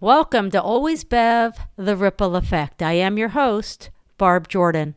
[0.00, 2.82] Welcome to Always Bev, The Ripple Effect.
[2.82, 3.88] I am your host,
[4.18, 4.94] Barb Jordan.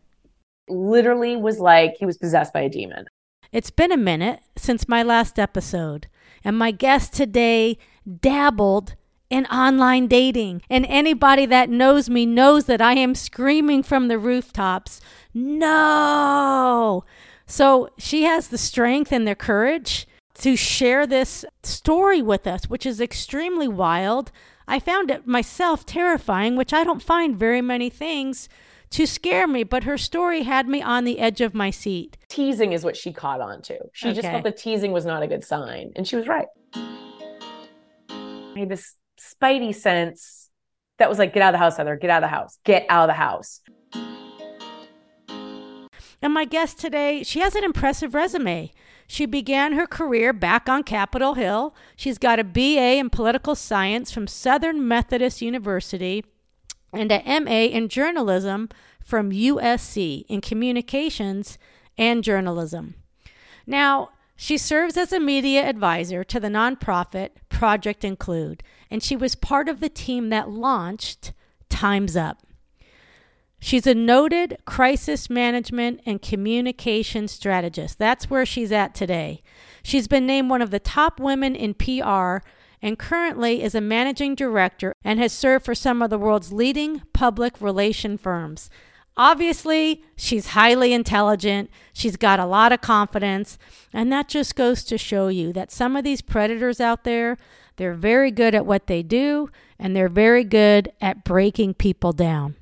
[0.67, 3.07] Literally was like he was possessed by a demon.
[3.54, 6.07] It's been a minute since my last episode,
[6.43, 7.78] and my guest today
[8.20, 8.96] dabbled
[9.29, 10.63] in online dating.
[10.70, 14.99] And anybody that knows me knows that I am screaming from the rooftops,
[15.34, 17.05] no!
[17.45, 22.85] So she has the strength and the courage to share this story with us, which
[22.85, 24.34] is extremely wild
[24.69, 28.47] I found it myself terrifying, which I don't find very many things
[28.91, 32.17] to scare me, but her story had me on the edge of my seat.
[32.27, 33.79] Teasing is what she caught on to.
[33.93, 34.21] She okay.
[34.21, 36.45] just thought the teasing was not a good sign, and she was right.
[36.75, 40.51] I had this spidey sense
[40.99, 42.85] that was like, get out of the house, Heather, get out of the house, get
[42.89, 43.61] out of the house.
[46.21, 48.71] And my guest today, she has an impressive resume.
[49.07, 51.73] She began her career back on Capitol Hill.
[51.95, 56.23] She's got a BA in political science from Southern Methodist University
[56.93, 58.70] and a MA in journalism
[59.03, 61.57] from USC in communications
[61.98, 62.95] and journalism.
[63.65, 69.36] Now, she serves as a media advisor to the nonprofit Project Include, and she was
[69.36, 71.33] part of the team that launched
[71.70, 72.42] Time's Up.
[73.60, 78.00] She's a noted crisis management and communication strategist.
[78.00, 79.42] That's where she's at today.
[79.84, 82.38] She's been named one of the top women in PR
[82.82, 87.02] and currently is a managing director and has served for some of the world's leading
[87.14, 88.70] public relation firms.
[89.18, 91.70] Obviously, she's highly intelligent.
[91.92, 93.58] She's got a lot of confidence.
[93.92, 97.38] And that just goes to show you that some of these predators out there,
[97.76, 102.56] they're very good at what they do and they're very good at breaking people down.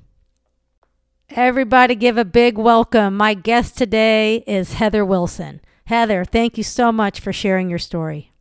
[1.30, 3.14] Everybody give a big welcome.
[3.14, 5.60] My guest today is Heather Wilson.
[5.84, 8.32] Heather, thank you so much for sharing your story.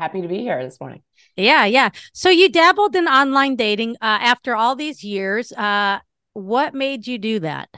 [0.00, 1.02] Happy to be here this morning.
[1.36, 1.90] Yeah, yeah.
[2.12, 5.52] So you dabbled in online dating uh, after all these years.
[5.52, 6.00] Uh,
[6.32, 7.68] what made you do that?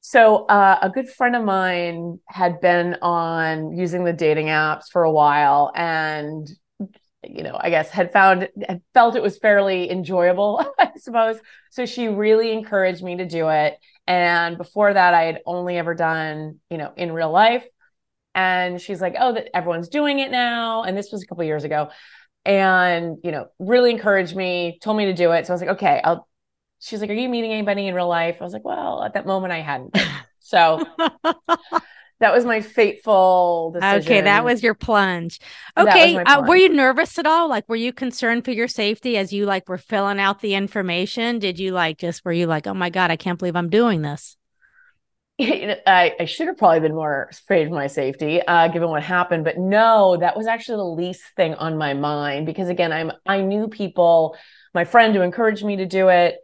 [0.00, 5.04] So, uh, a good friend of mine had been on using the dating apps for
[5.04, 6.48] a while and
[7.24, 11.38] you know, I guess had found had felt it was fairly enjoyable, I suppose.
[11.70, 13.78] So she really encouraged me to do it.
[14.06, 17.64] And before that, I had only ever done, you know, in real life.
[18.34, 21.64] And she's like, "Oh, that everyone's doing it now." And this was a couple years
[21.64, 21.90] ago.
[22.44, 25.46] And you know, really encouraged me, told me to do it.
[25.46, 26.28] So I was like, "Okay, I'll."
[26.80, 29.26] She's like, "Are you meeting anybody in real life?" I was like, "Well, at that
[29.26, 29.96] moment, I hadn't."
[30.40, 30.84] So
[32.22, 34.00] that was my fateful decision.
[34.00, 35.40] Okay, that was your plunge.
[35.76, 36.28] Okay, plunge.
[36.28, 37.48] Uh, were you nervous at all?
[37.48, 41.40] Like, were you concerned for your safety as you like were filling out the information?
[41.40, 44.02] Did you like just were you like, oh my god, I can't believe I'm doing
[44.02, 44.36] this?
[45.40, 49.42] I, I should have probably been more afraid of my safety, uh, given what happened.
[49.42, 53.40] But no, that was actually the least thing on my mind because again, I'm I
[53.40, 54.36] knew people,
[54.74, 56.36] my friend who encouraged me to do it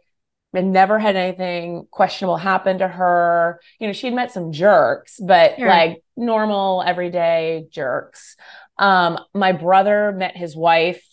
[0.53, 3.59] and never had anything questionable happen to her.
[3.79, 5.67] You know, she'd met some jerks, but sure.
[5.67, 8.35] like normal everyday jerks.
[8.77, 11.03] Um, my brother met his wife,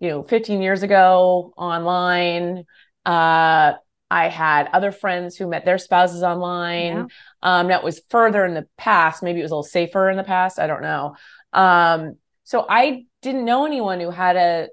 [0.00, 2.64] you know, 15 years ago online.
[3.06, 3.74] Uh,
[4.10, 6.94] I had other friends who met their spouses online.
[6.94, 7.06] Yeah.
[7.42, 9.22] Um, that was further in the past.
[9.22, 10.58] Maybe it was a little safer in the past.
[10.58, 11.16] I don't know.
[11.52, 14.68] Um, so I didn't know anyone who had a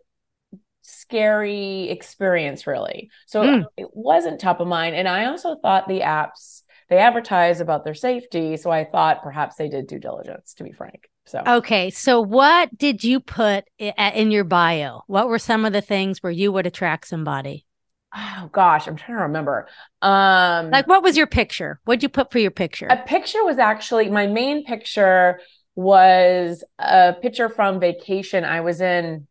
[0.81, 3.09] scary experience really.
[3.28, 3.66] So mm.
[3.78, 4.96] it wasn't top of mind.
[4.96, 8.58] And i also thought the apps they advertise about their safety.
[8.58, 11.09] So i thought perhaps they did due diligence to be frank.
[11.25, 11.90] So okay.
[11.91, 15.02] So what did you put in your bio?
[15.08, 17.66] What were some of the things where you would attract somebody?
[18.14, 18.88] Oh gosh.
[18.88, 19.68] I'm trying to remember.
[20.02, 21.80] Um like what was your picture?
[21.86, 22.88] What'd you put for your picture?
[22.90, 25.40] A picture was actually my main picture
[25.75, 29.25] was a picture from vacation i was in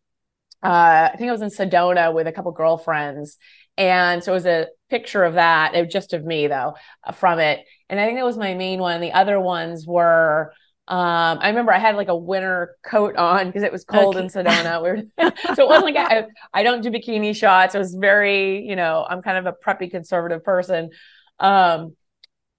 [0.63, 3.39] uh, I think I was in Sedona with a couple girlfriends.
[3.77, 7.39] And so it was a picture of that, it just of me though, uh, from
[7.39, 7.65] it.
[7.89, 9.01] And I think that was my main one.
[9.01, 10.53] The other ones were,
[10.87, 14.25] um, I remember I had like a winter coat on because it was cold okay.
[14.25, 14.83] in Sedona.
[14.83, 17.75] We were, so it wasn't like I, I don't do bikini shots.
[17.75, 20.91] It was very, you know, I'm kind of a preppy conservative person.
[21.39, 21.97] Um,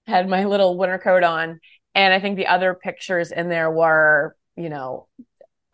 [0.06, 1.60] had my little winter coat on.
[1.94, 5.06] And I think the other pictures in there were, you know,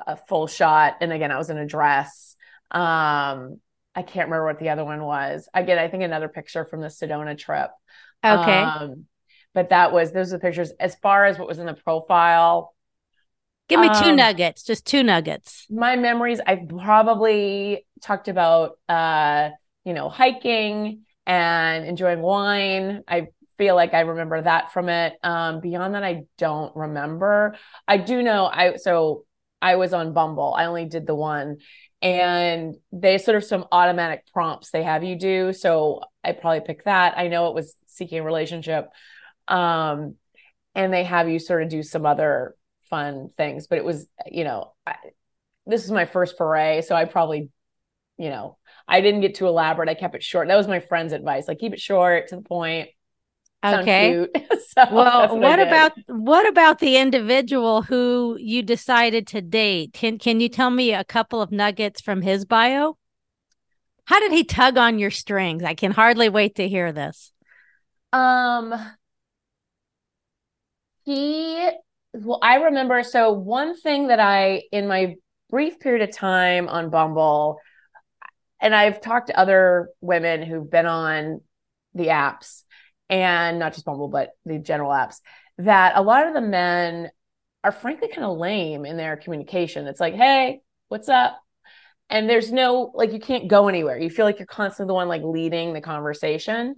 [0.06, 0.96] a full shot.
[1.00, 2.36] And again, I was in a dress.
[2.70, 3.60] Um,
[3.94, 5.48] I can't remember what the other one was.
[5.52, 7.70] Again, I think another picture from the Sedona trip.
[8.24, 8.62] Okay.
[8.62, 9.06] Um,
[9.54, 10.72] but that was those are the pictures.
[10.78, 12.74] As far as what was in the profile,
[13.68, 15.66] give me two um, nuggets, just two nuggets.
[15.70, 19.50] My memories, I've probably talked about uh,
[19.84, 23.02] you know, hiking and enjoying wine.
[23.08, 25.14] I feel like I remember that from it.
[25.22, 27.56] Um, beyond that, I don't remember.
[27.86, 29.24] I do know I so
[29.60, 30.54] I was on Bumble.
[30.56, 31.58] I only did the one.
[32.00, 35.52] And they sort of some automatic prompts they have you do.
[35.52, 37.18] So I probably picked that.
[37.18, 38.88] I know it was seeking a relationship.
[39.48, 40.14] Um,
[40.74, 42.54] and they have you sort of do some other
[42.88, 44.94] fun things, but it was, you know, I,
[45.66, 46.82] this is my first foray.
[46.82, 47.50] So I probably,
[48.16, 49.88] you know, I didn't get too elaborate.
[49.88, 50.48] I kept it short.
[50.48, 51.48] That was my friend's advice.
[51.48, 52.90] Like keep it short to the point.
[53.64, 54.26] Okay.
[54.68, 59.92] so well, what, what about what about the individual who you decided to date?
[59.92, 62.96] Can can you tell me a couple of nuggets from his bio?
[64.04, 65.64] How did he tug on your strings?
[65.64, 67.32] I can hardly wait to hear this.
[68.12, 68.74] Um
[71.04, 71.70] he
[72.14, 75.16] well, I remember so one thing that I in my
[75.50, 77.58] brief period of time on Bumble,
[78.60, 81.40] and I've talked to other women who've been on
[81.94, 82.62] the apps
[83.08, 85.20] and not just Bumble, but the general apps,
[85.58, 87.10] that a lot of the men
[87.64, 89.86] are frankly kind of lame in their communication.
[89.86, 91.40] It's like, hey, what's up?
[92.10, 93.98] And there's no, like, you can't go anywhere.
[93.98, 96.76] You feel like you're constantly the one like leading the conversation.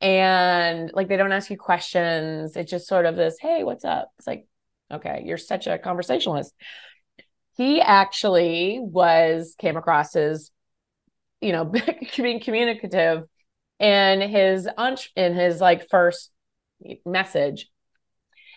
[0.00, 2.56] And like, they don't ask you questions.
[2.56, 4.10] It's just sort of this, hey, what's up?
[4.18, 4.46] It's like,
[4.92, 6.54] okay, you're such a conversationalist.
[7.56, 10.50] He actually was, came across as,
[11.40, 11.64] you know,
[12.16, 13.24] being communicative
[13.78, 14.68] in his
[15.16, 16.30] in his like first
[17.04, 17.68] message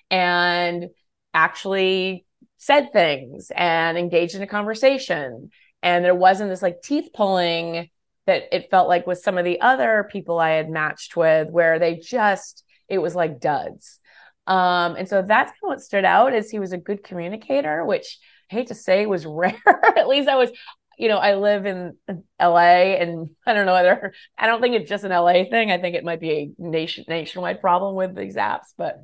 [0.09, 0.89] and
[1.33, 2.25] actually
[2.57, 5.49] said things and engaged in a conversation
[5.83, 7.89] and there wasn't this like teeth pulling
[8.27, 11.79] that it felt like with some of the other people I had matched with where
[11.79, 13.99] they just it was like duds.
[14.47, 17.85] Um, and so that's kind of what stood out is he was a good communicator,
[17.85, 18.19] which
[18.51, 19.55] I hate to say was rare.
[19.97, 20.51] At least I was
[20.97, 21.97] you know, I live in
[22.39, 25.71] LA and I don't know whether I don't think it's just an LA thing.
[25.71, 29.03] I think it might be a nation nationwide problem with these apps, but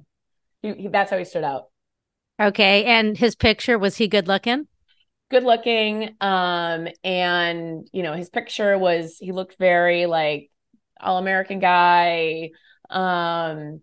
[0.61, 1.65] he, he, that's how he stood out.
[2.39, 2.85] Okay.
[2.85, 4.67] And his picture, was he good looking?
[5.29, 6.15] Good looking.
[6.21, 10.49] Um, and you know, his picture was he looked very like
[10.99, 12.51] all American guy,
[12.89, 13.81] um,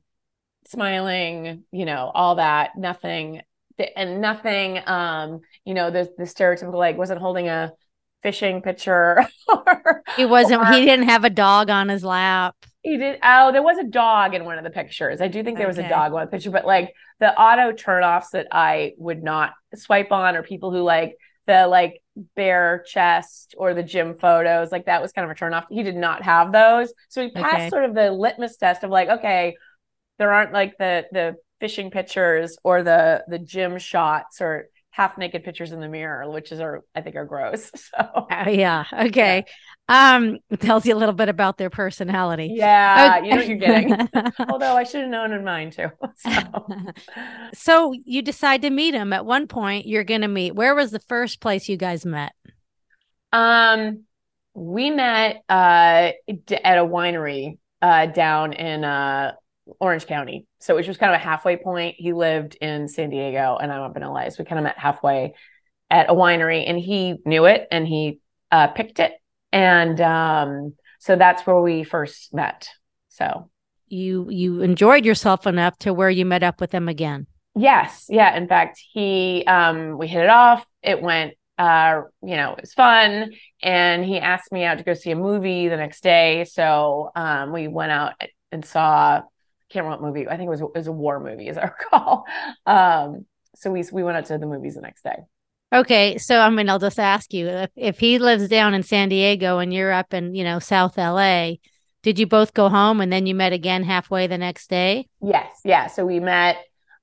[0.66, 3.42] smiling, you know, all that, nothing
[3.96, 7.72] and nothing um, you know, the the stereotypical like wasn't holding a
[8.24, 9.24] fishing picture.
[9.48, 10.62] or, he wasn't.
[10.62, 12.56] Or, he didn't have a dog on his lap.
[12.82, 13.20] He did.
[13.22, 15.20] Oh, there was a dog in one of the pictures.
[15.20, 15.78] I do think there okay.
[15.78, 19.52] was a dog in one picture, but like the auto turnoffs that I would not
[19.76, 21.16] swipe on, or people who like
[21.46, 22.02] the like
[22.34, 25.66] bare chest or the gym photos, like that was kind of a turnoff.
[25.70, 27.70] He did not have those, so he passed okay.
[27.70, 29.56] sort of the litmus test of like, okay,
[30.18, 35.43] there aren't like the the fishing pictures or the the gym shots or half naked
[35.43, 37.70] pictures in the mirror, which is are I think are gross.
[37.94, 39.44] So uh, yeah, okay.
[39.88, 40.17] Yeah.
[40.17, 42.50] Um, tells you a little bit about their personality.
[42.52, 43.26] Yeah, okay.
[43.26, 44.08] you know what you're getting.
[44.49, 45.88] Although I should have known in mine too.
[46.17, 46.67] So.
[47.55, 49.12] so you decide to meet him.
[49.12, 50.55] At one point, you're going to meet.
[50.55, 52.32] Where was the first place you guys met?
[53.32, 54.05] Um,
[54.55, 59.32] we met uh at a winery uh down in uh
[59.81, 60.46] Orange County.
[60.64, 61.96] So which was kind of a halfway point.
[61.99, 64.31] He lived in San Diego and I'm up in LA.
[64.31, 65.34] So we kind of met halfway
[65.90, 68.20] at a winery and he knew it and he
[68.50, 69.12] uh, picked it.
[69.52, 72.70] And um, so that's where we first met.
[73.11, 73.50] So
[73.88, 77.26] you you enjoyed yourself enough to where you met up with him again.
[77.55, 78.06] Yes.
[78.08, 78.34] Yeah.
[78.34, 80.64] In fact, he um we hit it off.
[80.82, 83.32] It went uh, you know, it was fun.
[83.62, 86.44] And he asked me out to go see a movie the next day.
[86.44, 88.15] So um, we went out
[88.50, 89.20] and saw
[89.74, 90.28] can't remember what movie.
[90.28, 92.24] I think it was it was a war movie, as I recall.
[92.64, 95.16] Um, so we we went out to the movies the next day.
[95.74, 99.08] Okay, so I mean, I'll just ask you if if he lives down in San
[99.08, 101.54] Diego and you're up in you know South LA,
[102.02, 105.08] did you both go home and then you met again halfway the next day?
[105.20, 105.88] Yes, yeah.
[105.88, 106.56] So we met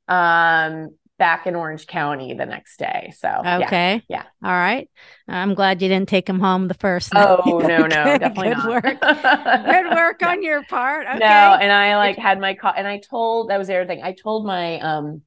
[0.07, 0.89] um
[1.21, 3.13] back in Orange County the next day.
[3.15, 4.23] So okay, yeah, yeah.
[4.43, 4.89] all right.
[5.27, 7.13] I'm glad you didn't take him home the first.
[7.13, 7.39] Night.
[7.45, 8.83] Oh no, no, definitely good not.
[8.83, 9.01] work.
[9.85, 11.05] good work on your part.
[11.05, 11.19] Okay.
[11.19, 14.01] No, and I like had my car, and I told that was the other thing.
[14.01, 15.21] I told my um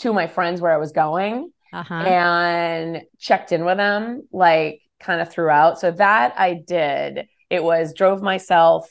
[0.00, 1.94] two of my friends where I was going, uh-huh.
[1.94, 5.80] and checked in with them like kind of throughout.
[5.80, 7.26] So that I did.
[7.48, 8.86] It was drove myself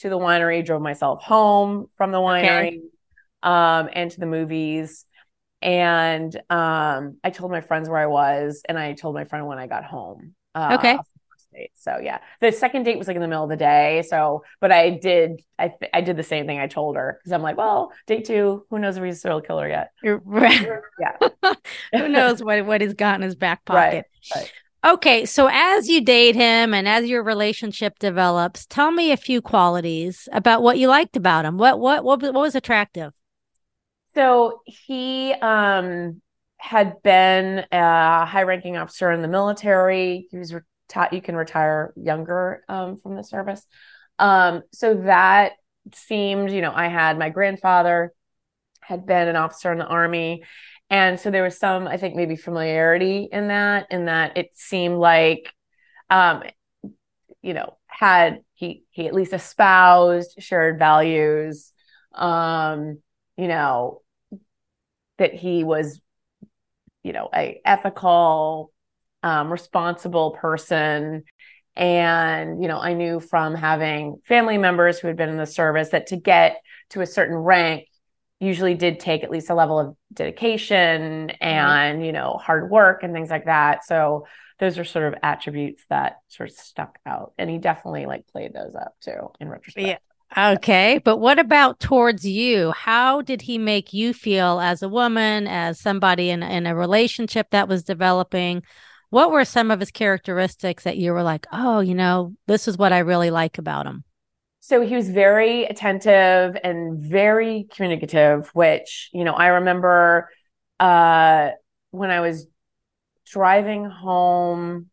[0.00, 2.80] to the winery, drove myself home from the winery, okay.
[3.42, 5.06] um, and to the movies
[5.60, 9.58] and um, I told my friends where I was, and I told my friend when
[9.58, 10.34] I got home.
[10.54, 10.98] Uh, okay.
[11.74, 14.04] So yeah, the second date was like in the middle of the day.
[14.08, 17.42] So, but I did, I I did the same thing I told her because I'm
[17.42, 19.92] like, well, date two, who knows if he's a serial killer yet?
[20.04, 20.68] Right.
[21.00, 21.54] yeah.
[21.92, 24.06] who knows what what he's got in his back pocket?
[24.34, 24.42] Right.
[24.42, 24.52] right.
[24.84, 29.42] Okay, so as you date him and as your relationship develops, tell me a few
[29.42, 31.58] qualities about what you liked about him.
[31.58, 33.12] What what what, what was attractive?
[34.18, 36.20] So he um
[36.56, 40.26] had been a high ranking officer in the military.
[40.32, 40.52] He was
[40.88, 43.64] taught you can retire younger um, from the service.
[44.18, 45.52] Um, so that
[45.94, 48.12] seemed, you know, I had my grandfather
[48.80, 50.42] had been an officer in the army.
[50.90, 54.96] And so there was some, I think, maybe familiarity in that, in that it seemed
[54.96, 55.54] like,
[56.10, 56.42] um,
[57.40, 61.72] you know, had he he at least espoused shared values,
[62.14, 62.98] um,
[63.36, 64.02] you know,
[65.18, 66.00] that he was,
[67.02, 68.72] you know, a ethical,
[69.22, 71.24] um, responsible person.
[71.76, 75.90] And, you know, I knew from having family members who had been in the service
[75.90, 76.60] that to get
[76.90, 77.86] to a certain rank
[78.40, 82.04] usually did take at least a level of dedication and, mm-hmm.
[82.04, 83.84] you know, hard work and things like that.
[83.84, 84.26] So
[84.58, 87.32] those are sort of attributes that sort of stuck out.
[87.38, 89.86] And he definitely like played those up too in retrospect.
[89.86, 89.98] Yeah.
[90.36, 91.00] Okay.
[91.04, 92.72] But what about towards you?
[92.72, 97.50] How did he make you feel as a woman, as somebody in, in a relationship
[97.50, 98.62] that was developing?
[99.10, 102.76] What were some of his characteristics that you were like, oh, you know, this is
[102.76, 104.04] what I really like about him?
[104.60, 110.28] So he was very attentive and very communicative, which, you know, I remember
[110.78, 111.50] uh,
[111.90, 112.46] when I was
[113.24, 114.90] driving home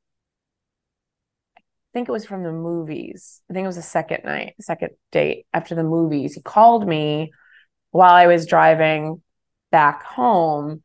[1.95, 3.41] think it was from the movies.
[3.49, 6.33] I think it was the second night, second date after the movies.
[6.33, 7.31] He called me
[7.91, 9.21] while I was driving
[9.71, 10.83] back home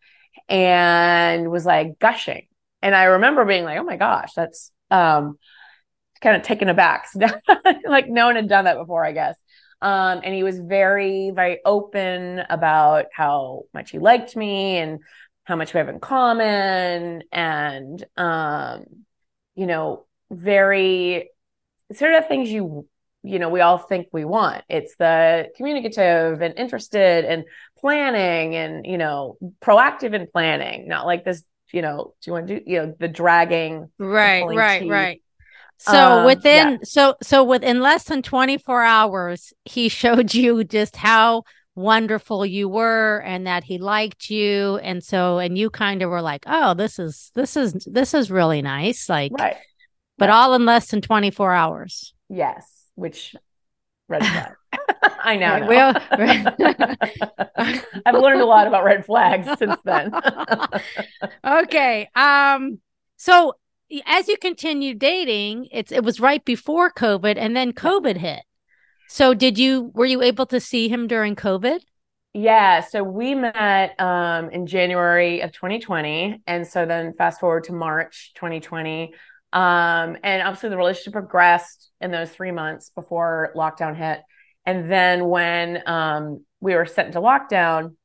[0.48, 2.46] and was like gushing.
[2.80, 5.36] And I remember being like, oh my gosh, that's um,
[6.20, 7.08] kind of taken aback.
[7.84, 9.36] like no one had done that before, I guess.
[9.82, 15.00] Um, and he was very, very open about how much he liked me and
[15.42, 17.24] how much we have in common.
[17.32, 18.84] And, um,
[19.56, 21.30] you know, very
[21.92, 22.86] sort of things you
[23.22, 24.64] you know we all think we want.
[24.68, 27.44] It's the communicative and interested and
[27.78, 32.48] planning and you know proactive in planning not like this you know do you want
[32.48, 34.90] to do you know the dragging right right teeth.
[34.90, 35.22] right.
[35.78, 36.78] So um, within yeah.
[36.82, 41.44] so so within less than 24 hours he showed you just how
[41.74, 44.78] wonderful you were and that he liked you.
[44.82, 48.30] And so and you kind of were like oh this is this is this is
[48.30, 49.08] really nice.
[49.08, 49.56] Like right
[50.20, 52.14] but all in less than 24 hours.
[52.28, 53.34] Yes, which
[54.06, 54.52] red flag.
[55.22, 55.66] I know.
[55.66, 55.94] Well,
[58.06, 60.12] I've learned a lot about red flags since then.
[61.44, 62.08] okay.
[62.14, 62.80] Um
[63.16, 63.54] so
[64.06, 68.42] as you continue dating, it's it was right before COVID and then COVID hit.
[69.08, 71.80] So did you were you able to see him during COVID?
[72.32, 77.72] Yeah, so we met um, in January of 2020, and so then fast forward to
[77.72, 79.12] March 2020,
[79.52, 84.20] um, and obviously the relationship progressed in those three months before lockdown hit.
[84.64, 87.96] And then when um, we were sent into lockdown,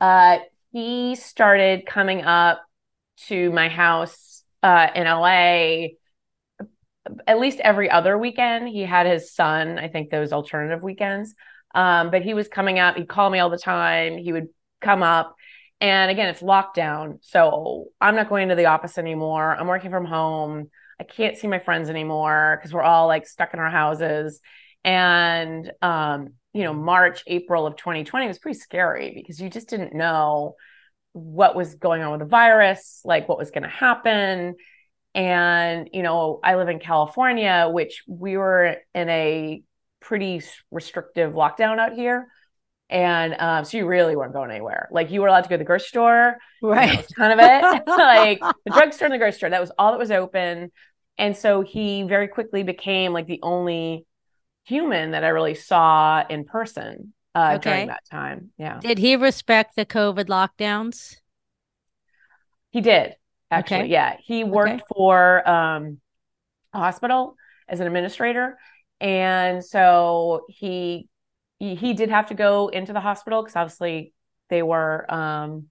[0.00, 0.38] uh,
[0.72, 2.62] he started coming up
[3.26, 5.88] to my house uh, in LA
[7.26, 8.68] at least every other weekend.
[8.68, 11.34] He had his son, I think those alternative weekends.
[11.74, 14.18] Um, but he was coming up, he'd call me all the time.
[14.18, 14.48] He would
[14.80, 15.36] come up
[15.80, 17.18] and again, it's lockdown.
[17.22, 19.54] So I'm not going to the office anymore.
[19.54, 20.70] I'm working from home.
[21.00, 24.40] I can't see my friends anymore because we're all like stuck in our houses.
[24.84, 29.94] And, um, you know, March, April of 2020 was pretty scary because you just didn't
[29.94, 30.56] know
[31.12, 34.56] what was going on with the virus, like what was going to happen.
[35.14, 39.62] And, you know, I live in California, which we were in a
[40.00, 42.28] pretty restrictive lockdown out here.
[42.90, 44.88] And um, so you really weren't going anywhere.
[44.90, 47.06] Like you were allowed to go to the grocery store, right?
[47.16, 47.82] Kind of it.
[47.86, 49.50] like the drugstore and the grocery store.
[49.50, 50.72] That was all that was open.
[51.18, 54.06] And so he very quickly became like the only
[54.64, 57.70] human that I really saw in person uh, okay.
[57.70, 58.50] during that time.
[58.56, 58.78] Yeah.
[58.80, 61.16] Did he respect the COVID lockdowns?
[62.70, 63.16] He did
[63.50, 63.80] actually.
[63.80, 63.86] Okay.
[63.88, 64.16] Yeah.
[64.22, 64.82] He worked okay.
[64.94, 66.00] for um,
[66.72, 67.36] a hospital
[67.68, 68.58] as an administrator.
[69.00, 71.08] And so he
[71.58, 74.12] he, did have to go into the hospital because obviously
[74.48, 75.66] they were um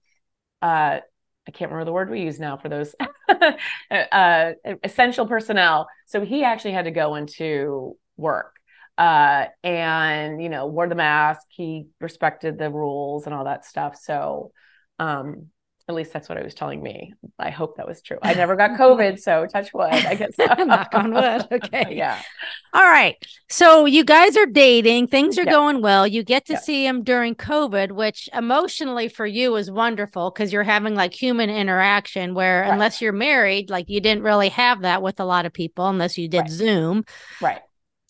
[0.62, 1.00] uh
[1.48, 2.94] I can't remember the word we use now for those
[3.90, 4.52] uh,
[4.84, 5.88] essential personnel.
[6.04, 8.54] So he actually had to go into work
[8.98, 11.42] uh, and you know wore the mask.
[11.48, 13.96] He respected the rules and all that stuff.
[13.96, 14.52] So
[14.98, 15.46] um,
[15.88, 17.14] at least that's what I was telling me.
[17.38, 18.18] I hope that was true.
[18.22, 19.90] I never got COVID, so touch wood.
[19.90, 21.46] I guess knock on wood.
[21.58, 21.96] Okay.
[21.96, 22.20] yeah.
[22.72, 23.16] All right.
[23.48, 25.08] So you guys are dating.
[25.08, 25.52] Things are yep.
[25.52, 26.06] going well.
[26.06, 26.62] You get to yep.
[26.62, 31.50] see him during COVID, which emotionally for you is wonderful because you're having like human
[31.50, 32.34] interaction.
[32.34, 32.72] Where right.
[32.72, 36.18] unless you're married, like you didn't really have that with a lot of people unless
[36.18, 36.50] you did right.
[36.50, 37.04] Zoom.
[37.40, 37.60] Right.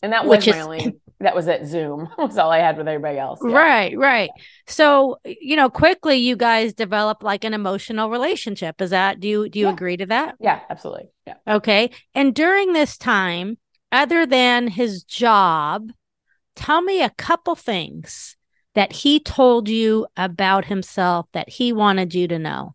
[0.02, 2.08] And that was my is, only that was at Zoom.
[2.18, 3.40] was all I had with everybody else.
[3.42, 3.56] Yeah.
[3.56, 4.30] Right, right.
[4.66, 8.80] So, you know, quickly you guys develop like an emotional relationship.
[8.80, 9.72] Is that do you do you yeah.
[9.72, 10.36] agree to that?
[10.40, 11.08] Yeah, absolutely.
[11.26, 11.34] Yeah.
[11.46, 11.90] Okay.
[12.14, 13.58] And during this time,
[13.90, 15.90] other than his job,
[16.54, 18.36] tell me a couple things
[18.74, 22.74] that he told you about himself that he wanted you to know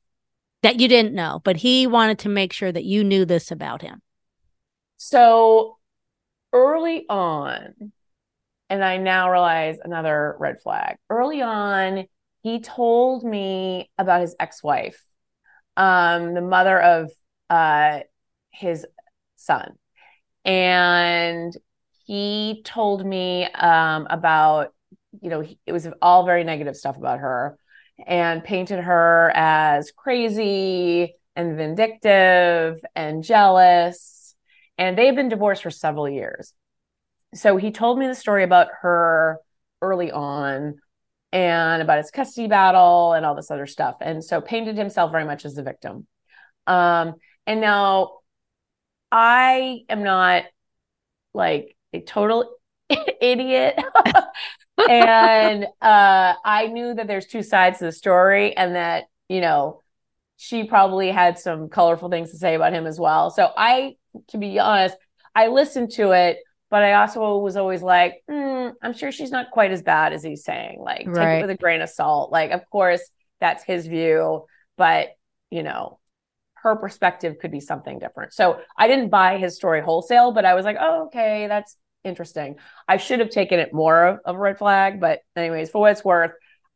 [0.64, 3.82] that you didn't know, but he wanted to make sure that you knew this about
[3.82, 4.02] him.
[4.98, 5.78] So
[6.54, 7.92] early on,
[8.74, 10.98] and I now realize another red flag.
[11.08, 12.08] Early on,
[12.42, 15.00] he told me about his ex-wife,
[15.78, 17.12] um, the mother of
[17.52, 18.00] uh,
[18.50, 18.88] his
[19.36, 19.74] son,
[20.44, 21.56] and
[22.08, 24.74] he told me um, about
[25.22, 27.60] you know it was all very negative stuff about her,
[28.08, 34.34] and painted her as crazy and vindictive and jealous.
[34.80, 36.56] And they've been divorced for several years
[37.34, 39.40] so he told me the story about her
[39.82, 40.76] early on
[41.32, 43.96] and about his custody battle and all this other stuff.
[44.02, 46.08] And so painted himself very much as the victim.
[46.68, 48.20] Um, and now
[49.12, 50.46] I am not
[51.34, 52.56] like a total
[53.22, 53.76] idiot.
[54.90, 59.82] and uh, I knew that there's two sides to the story and that, you know,
[60.38, 63.30] she probably had some colorful things to say about him as well.
[63.30, 63.96] So I,
[64.30, 64.98] to be honest,
[65.36, 66.38] I listened to it
[66.74, 70.24] but I also was always like, mm, I'm sure she's not quite as bad as
[70.24, 70.80] he's saying.
[70.82, 71.16] Like, right.
[71.16, 72.32] take it with a grain of salt.
[72.32, 73.08] Like, of course,
[73.40, 75.10] that's his view, but
[75.52, 76.00] you know,
[76.56, 78.34] her perspective could be something different.
[78.34, 82.56] So I didn't buy his story wholesale, but I was like, oh, okay, that's interesting.
[82.88, 85.92] I should have taken it more of, of a red flag, but anyways, for what
[85.92, 86.32] it's worth,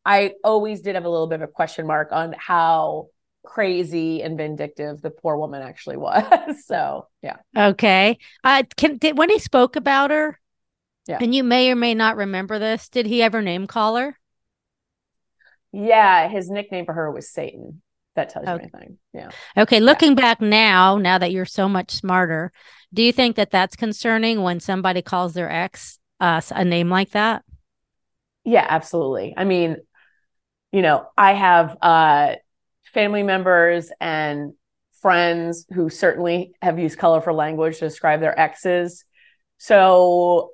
[0.05, 3.07] I always did have a little bit of a question mark on how
[3.47, 6.65] crazy and vindictive the poor woman actually was.
[6.65, 7.37] so yeah.
[7.55, 8.17] Okay.
[8.43, 10.39] Uh can did when he spoke about her,
[11.07, 11.17] yeah.
[11.21, 14.19] and you may or may not remember this, did he ever name call her?
[15.71, 17.81] Yeah, his nickname for her was Satan.
[18.15, 18.53] That tells okay.
[18.53, 18.97] you anything.
[19.13, 19.29] Yeah.
[19.55, 20.15] Okay, looking yeah.
[20.15, 22.51] back now, now that you're so much smarter,
[22.93, 27.11] do you think that that's concerning when somebody calls their ex uh, a name like
[27.11, 27.43] that?
[28.43, 29.35] Yeah, absolutely.
[29.37, 29.77] I mean,
[30.71, 32.35] you know, I have uh
[32.97, 34.53] family members and
[35.03, 39.05] friends who certainly have used colorful language to describe their exes.
[39.59, 40.53] So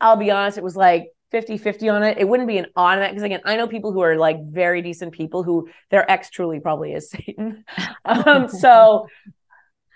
[0.00, 2.18] I'll be honest, it was like 50 50 on it.
[2.18, 5.12] It wouldn't be an automatic because, again, I know people who are like very decent
[5.12, 7.64] people who their ex truly probably is Satan.
[8.04, 9.08] um, so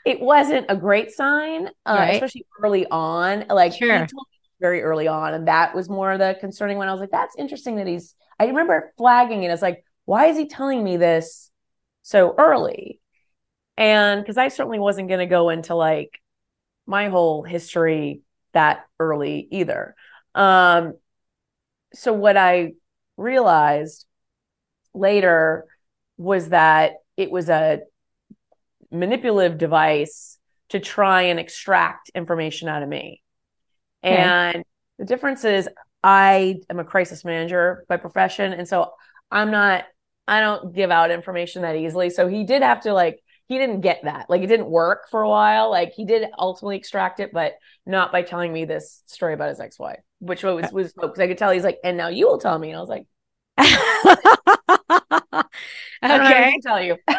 [0.05, 2.15] it wasn't a great sign, uh, right.
[2.15, 3.45] especially early on.
[3.49, 4.09] Like, sure.
[4.61, 5.35] very early on.
[5.35, 6.89] And that was more the concerning one.
[6.89, 10.37] I was like, that's interesting that he's, I remember flagging it as like, why is
[10.37, 11.44] he telling me this
[12.05, 13.01] so early?
[13.77, 16.21] And because I certainly wasn't going to go into like
[16.87, 18.21] my whole history
[18.53, 19.97] that early either.
[20.35, 20.95] Um,
[21.93, 22.75] so what I
[23.17, 24.07] realized
[24.93, 25.65] later
[26.17, 27.81] was that it was a
[28.93, 30.39] manipulative device
[30.69, 33.23] to try and extract information out of me.
[34.05, 34.15] Okay.
[34.15, 34.65] And
[34.99, 35.69] the difference is
[36.03, 38.53] I am a crisis manager by profession.
[38.53, 38.93] And so
[39.31, 39.85] I'm not
[40.27, 42.11] I don't give out information that easily.
[42.11, 44.31] So he did have to like he didn't get that.
[44.31, 45.71] Like it didn't work for a while.
[45.71, 49.61] Like he did ultimately extract it, but not by telling me this story about his
[49.61, 52.59] ex-wife, which was was because I could tell he's like, and now you will tell
[52.59, 52.71] me.
[52.71, 53.07] And I was like,
[53.61, 53.77] okay,
[56.03, 56.97] I can tell you.
[57.09, 57.17] All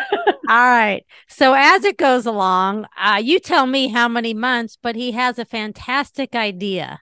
[0.48, 1.04] right.
[1.28, 5.39] So as it goes along, uh, you tell me how many months, but he has
[5.39, 7.00] a fantastic idea.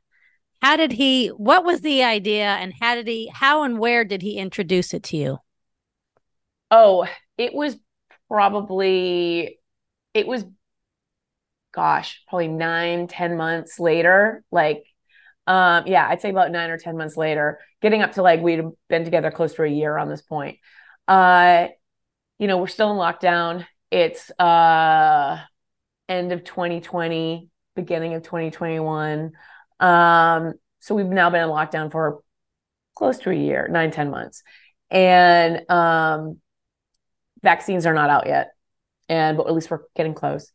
[0.62, 1.28] How did he?
[1.30, 3.32] What was the idea, and how did he?
[3.34, 5.38] How and where did he introduce it to you?
[6.76, 7.06] Oh,
[7.38, 7.78] it was
[8.28, 9.60] probably,
[10.16, 10.44] it was,
[11.72, 14.44] gosh, probably nine, ten months later.
[14.52, 14.84] Like,
[15.46, 18.64] um, yeah, I'd say about nine or 10 months later, getting up to like we'd
[18.90, 20.58] been together close to a year on this point.
[21.08, 21.68] Uh,
[22.40, 23.68] you know, we're still in lockdown.
[23.92, 25.40] It's uh
[26.10, 29.34] end of 2020, beginning of 2021.
[29.80, 32.24] Um, so we've now been in lockdown for
[32.96, 34.44] close to a year, nine, 10 months.
[34.90, 36.40] And um,
[37.44, 38.52] vaccines are not out yet,
[39.10, 40.52] and but at least we're getting close.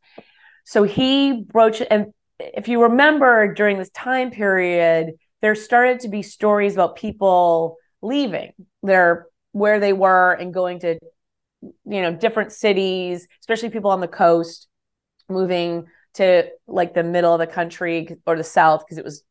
[0.65, 6.23] So he broached, and if you remember during this time period, there started to be
[6.23, 10.99] stories about people leaving their where they were and going to,
[11.63, 14.69] you know, different cities, especially people on the coast,
[15.29, 19.23] moving to like the middle of the country or the south because it was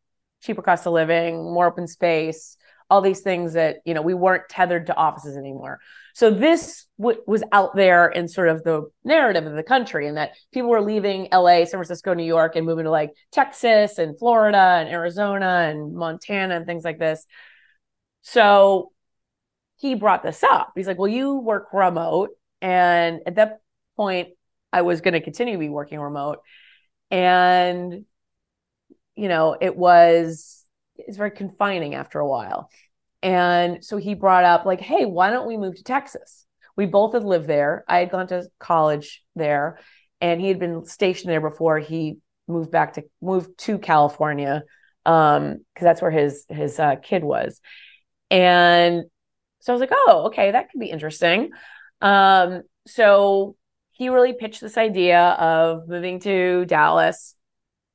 [0.41, 2.57] cheaper cost of living, more open space,
[2.89, 5.79] all these things that you know we weren't tethered to offices anymore
[6.17, 10.17] so this w- was out there in sort of the narrative of the country and
[10.17, 14.17] that people were leaving la san francisco new york and moving to like texas and
[14.17, 17.23] florida and arizona and montana and things like this.
[18.23, 18.91] So
[19.75, 20.71] he brought this up.
[20.75, 22.31] He's like well you work remote.
[22.63, 23.61] And at that
[23.95, 24.29] point
[24.73, 26.39] i was going to continue to be working remote.
[27.11, 28.05] And
[29.15, 32.71] you know it was it's very confining after a while
[33.23, 37.13] and so he brought up like hey why don't we move to texas we both
[37.13, 39.79] had lived there i had gone to college there
[40.21, 44.63] and he had been stationed there before he moved back to moved to california
[45.05, 47.59] um because that's where his his uh, kid was
[48.29, 49.03] and
[49.59, 51.49] so i was like oh okay that could be interesting
[52.01, 53.55] um so
[53.97, 57.33] he really pitched this idea of moving to Dallas.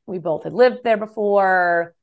[0.06, 1.94] We both had lived there before.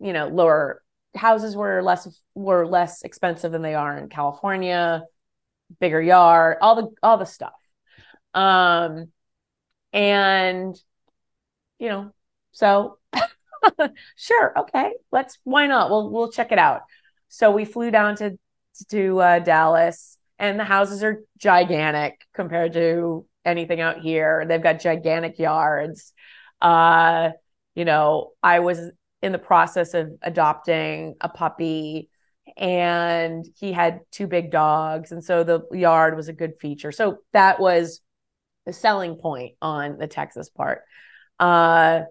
[0.00, 0.82] You know, lower
[1.18, 5.04] houses were less were less expensive than they are in California.
[5.80, 7.52] Bigger yard, all the all the stuff.
[8.34, 9.12] Um,
[9.92, 10.80] and
[11.78, 12.12] you know,
[12.52, 12.98] so
[14.16, 15.90] sure, okay, let's why not?
[15.90, 16.82] We'll we'll check it out.
[17.28, 18.38] So we flew down to
[18.90, 24.44] to uh, Dallas, and the houses are gigantic compared to anything out here.
[24.46, 26.12] They've got gigantic yards.
[26.60, 27.30] Uh,
[27.74, 28.90] you know, I was
[29.22, 32.08] in the process of adopting a puppy
[32.56, 36.92] and he had two big dogs and so the yard was a good feature.
[36.92, 38.00] So that was
[38.64, 40.82] the selling point on the Texas part.
[41.38, 42.02] Uh,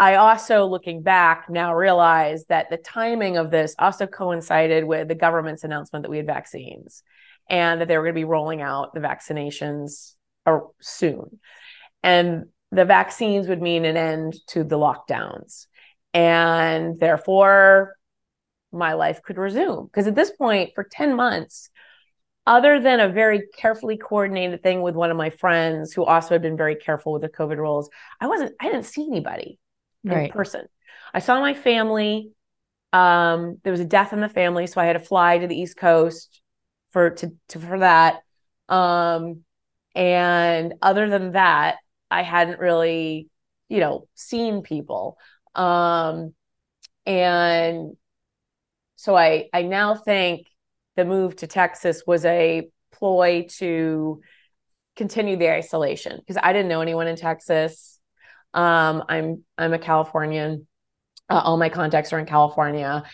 [0.00, 5.14] I also, looking back, now realize that the timing of this also coincided with the
[5.14, 7.02] government's announcement that we had vaccines
[7.50, 10.14] and that they were going to be rolling out the vaccinations
[10.80, 11.38] soon.
[12.02, 15.66] And the vaccines would mean an end to the lockdowns.
[16.14, 17.96] And therefore,
[18.72, 19.86] my life could resume.
[19.86, 21.70] Because at this point, for 10 months,
[22.46, 26.42] other than a very carefully coordinated thing with one of my friends who also had
[26.42, 29.58] been very careful with the COVID rules, I wasn't, I didn't see anybody
[30.04, 30.26] right.
[30.26, 30.66] in person.
[31.12, 32.30] I saw my family.
[32.92, 35.60] Um, there was a death in the family, so I had to fly to the
[35.60, 36.40] East Coast
[36.90, 38.22] for to, to for that.
[38.68, 39.44] Um,
[39.94, 41.76] and other than that,
[42.10, 43.28] I hadn't really,
[43.68, 45.18] you know, seen people.
[45.54, 46.34] Um,
[47.06, 47.96] and
[48.96, 50.46] so I I now think
[50.96, 54.20] the move to Texas was a ploy to
[54.96, 57.98] continue the isolation because I didn't know anyone in Texas.
[58.52, 60.66] Um, I'm I'm a Californian.
[61.28, 63.04] Uh, all my contacts are in California,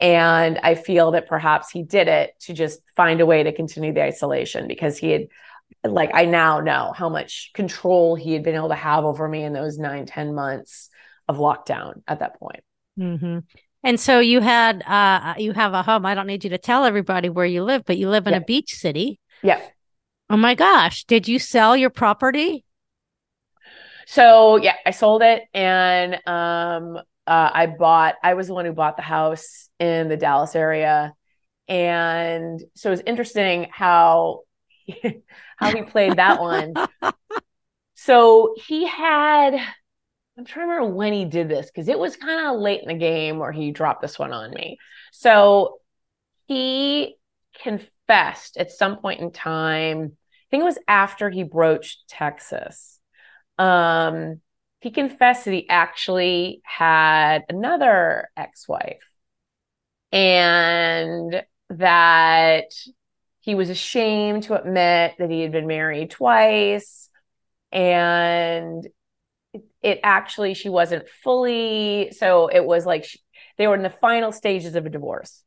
[0.00, 3.92] and I feel that perhaps he did it to just find a way to continue
[3.92, 5.26] the isolation because he had,
[5.84, 9.44] like, I now know how much control he had been able to have over me
[9.44, 10.90] in those nine, ten months
[11.28, 12.62] of lockdown at that point.
[12.98, 13.38] Mm-hmm.
[13.84, 16.06] And so you had, uh, you have a home.
[16.06, 18.40] I don't need you to tell everybody where you live, but you live in a
[18.40, 19.20] beach city.
[19.42, 19.60] Yeah.
[20.28, 21.04] Oh my gosh.
[21.04, 22.64] Did you sell your property?
[24.06, 28.72] So yeah, I sold it and um uh, I bought, I was the one who
[28.72, 31.12] bought the house in the Dallas area.
[31.68, 34.42] And so it was interesting how,
[35.56, 36.74] how he played that one.
[37.94, 42.46] so he had, I'm trying to remember when he did this because it was kind
[42.46, 44.78] of late in the game where he dropped this one on me.
[45.12, 45.78] So
[46.46, 47.16] he
[47.62, 53.00] confessed at some point in time, I think it was after he broached Texas.
[53.58, 54.40] Um,
[54.80, 59.00] he confessed that he actually had another ex wife
[60.12, 62.70] and that
[63.46, 67.08] he was ashamed to admit that he had been married twice.
[67.70, 68.86] And
[69.80, 73.20] it, actually she wasn't fully so it was like she,
[73.56, 75.42] they were in the final stages of a divorce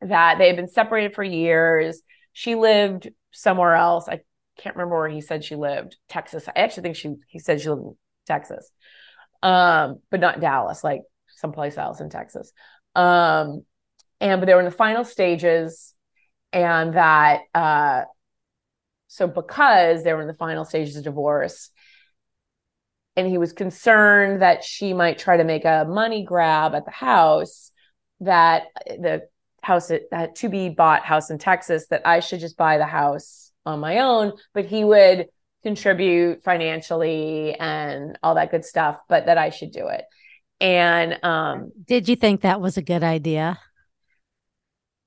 [0.00, 2.00] that they had been separated for years.
[2.32, 4.08] She lived somewhere else.
[4.08, 4.20] I
[4.56, 6.48] can't remember where he said she lived texas.
[6.48, 8.70] I actually think she he said she lived in Texas,
[9.42, 12.50] um, but not Dallas, like someplace else in Texas.
[12.94, 13.66] Um,
[14.20, 15.94] and but they were in the final stages,
[16.52, 18.04] and that uh,
[19.08, 21.70] so because they were in the final stages of divorce,
[23.16, 26.90] and he was concerned that she might try to make a money grab at the
[26.90, 27.70] house
[28.20, 29.28] that the
[29.62, 33.52] house that to be bought house in Texas that I should just buy the house
[33.66, 35.26] on my own, but he would
[35.62, 40.04] contribute financially and all that good stuff, but that I should do it.
[40.60, 43.58] And um, did you think that was a good idea?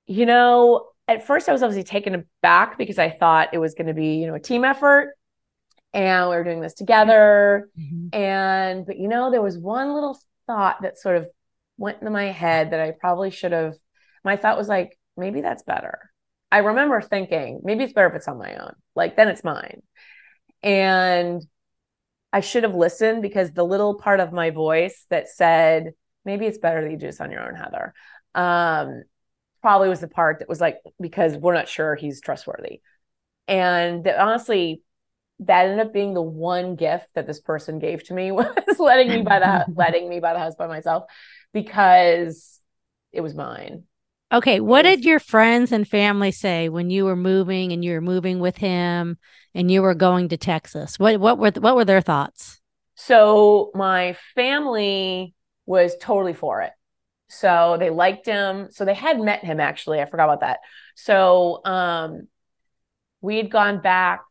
[0.06, 3.88] You know, at first I was obviously taken aback because I thought it was going
[3.88, 5.16] to be, you know, a team effort
[5.94, 7.70] and we were doing this together.
[7.80, 8.18] Mm-hmm.
[8.18, 11.28] And, but you know, there was one little thought that sort of
[11.78, 13.74] went into my head that I probably should have.
[14.24, 16.00] My thought was like, maybe that's better.
[16.52, 18.74] I remember thinking, maybe it's better if it's on my own.
[18.96, 19.82] Like, then it's mine.
[20.62, 21.44] And
[22.32, 25.94] I should have listened because the little part of my voice that said,
[26.26, 27.94] maybe it's better that you do this on your own, Heather,
[28.34, 29.04] um,
[29.64, 32.82] probably was the part that was like, because we're not sure he's trustworthy.
[33.48, 34.82] And that honestly,
[35.40, 39.10] that ended up being the one gift that this person gave to me was letting
[39.10, 41.06] me by the letting me buy the house by myself
[41.54, 42.60] because
[43.12, 43.84] it was mine.
[44.34, 48.02] Okay, what did your friends and family say when you were moving and you were
[48.02, 49.18] moving with him
[49.56, 51.00] and you were going to Texas?
[51.00, 52.60] What what were what were their thoughts?
[52.96, 56.74] So my family was totally for it.
[57.40, 58.70] So they liked him.
[58.72, 60.02] So they had met him actually.
[60.02, 60.60] I forgot about that.
[60.96, 62.28] So um
[63.22, 64.22] we had gone back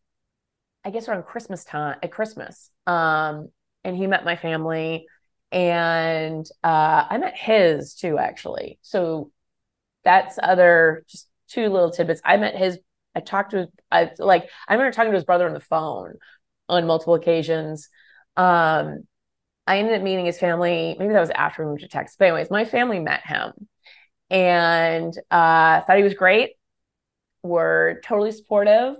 [0.84, 2.70] I guess around Christmas time at Christmas.
[2.86, 3.48] Um,
[3.84, 5.06] and he met my family
[5.50, 8.78] and uh, I met his too, actually.
[8.82, 9.30] So
[10.04, 12.20] that's other just two little tidbits.
[12.24, 12.78] I met his,
[13.14, 16.14] I talked to I like, I remember talking to his brother on the phone
[16.68, 17.88] on multiple occasions.
[18.36, 19.06] Um,
[19.66, 20.96] I ended up meeting his family.
[20.98, 22.16] Maybe that was after we moved to Texas.
[22.18, 23.52] But anyways, my family met him
[24.30, 26.52] and uh, thought he was great.
[27.42, 28.96] Were totally supportive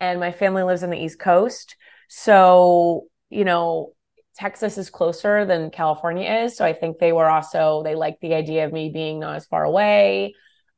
[0.00, 1.76] and my family lives on the East Coast.
[2.08, 3.92] So, you know,
[4.36, 6.56] Texas is closer than California is.
[6.56, 9.46] So I think they were also, they liked the idea of me being not as
[9.46, 10.34] far away,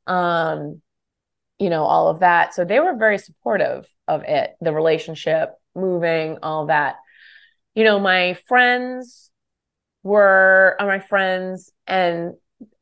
[0.07, 0.81] um,
[1.59, 2.55] you know, all of that.
[2.55, 6.97] So they were very supportive of it, the relationship, moving, all that.
[7.75, 9.31] You know, my friends
[10.03, 12.35] were are my friends and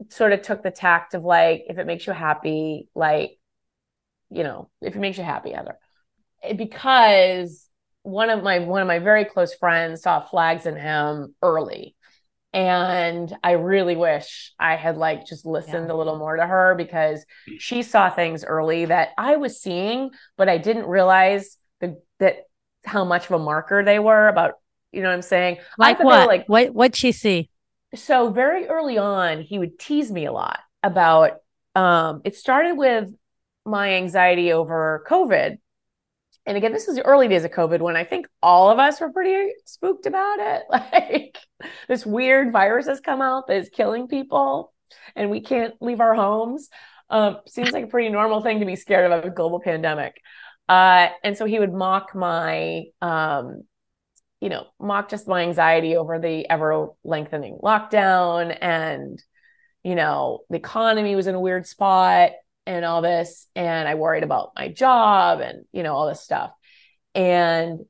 [0.08, 3.38] sort of took the tact of like, if it makes you happy, like,
[4.30, 5.78] you know, if it makes you happy, Heather
[6.56, 7.68] because
[8.02, 11.94] one of my one of my very close friends saw flags in him early
[12.52, 15.94] and i really wish i had like just listened yeah.
[15.94, 17.24] a little more to her because
[17.58, 22.44] she saw things early that i was seeing but i didn't realize the, that
[22.84, 24.54] how much of a marker they were about
[24.92, 27.48] you know what i'm saying like what like what what'd she see
[27.94, 31.32] so very early on he would tease me a lot about
[31.74, 33.08] um it started with
[33.64, 35.58] my anxiety over covid
[36.48, 39.02] and again, this is the early days of COVID when I think all of us
[39.02, 40.62] were pretty spooked about it.
[40.70, 41.36] Like
[41.88, 44.72] this weird virus has come out that is killing people
[45.14, 46.70] and we can't leave our homes.
[47.10, 50.22] Um, seems like a pretty normal thing to be scared of a global pandemic.
[50.68, 53.64] Uh, and so he would mock my, um,
[54.40, 59.22] you know, mock just my anxiety over the ever lengthening lockdown and,
[59.82, 62.32] you know, the economy was in a weird spot
[62.68, 66.52] and all this and i worried about my job and you know all this stuff.
[67.14, 67.80] And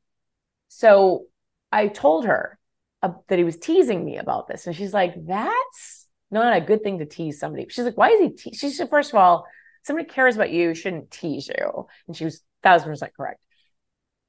[0.69, 1.25] so
[1.73, 2.59] i told her
[3.03, 6.83] uh, that he was teasing me about this and she's like that's not a good
[6.83, 7.67] thing to tease somebody.
[7.69, 8.57] She's like why is he te-?
[8.57, 9.47] she said first of all
[9.83, 11.87] somebody cares about you shouldn't tease you.
[12.07, 13.41] And she was thousand percent correct